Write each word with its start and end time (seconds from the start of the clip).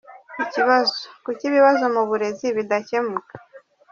Ikibazo: 0.43 0.97
kuki 1.23 1.43
ibibazo 1.49 1.83
mu 1.95 2.01
burezi 2.09 2.47
bidakemuka? 2.57 3.33